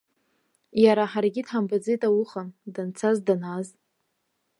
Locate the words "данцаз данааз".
2.73-3.69